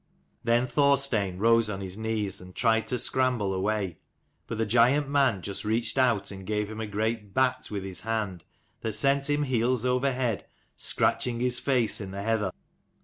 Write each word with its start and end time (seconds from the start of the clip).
Then 0.43 0.65
Thorstein 0.65 1.37
rose 1.37 1.69
on 1.69 1.79
his 1.79 1.95
knees 1.95 2.41
and 2.41 2.55
tried 2.55 2.87
to 2.87 2.97
scramble 2.97 3.53
away, 3.53 3.99
but 4.47 4.57
the 4.57 4.65
giant 4.65 5.07
man 5.07 5.43
just 5.43 5.63
reached 5.63 5.95
out 5.95 6.31
and 6.31 6.43
gave 6.43 6.71
him 6.71 6.79
a 6.79 6.87
great 6.87 7.35
batt 7.35 7.69
with 7.69 7.83
his 7.83 8.01
hand, 8.01 8.43
that 8.79 8.93
sent 8.93 9.29
him 9.29 9.43
heels 9.43 9.85
over 9.85 10.11
head, 10.11 10.47
scratching 10.75 11.39
his 11.39 11.59
face 11.59 12.01
in 12.01 12.09
the 12.09 12.23
heather. 12.23 12.51